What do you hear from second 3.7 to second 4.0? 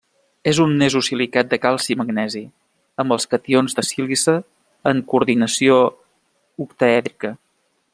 de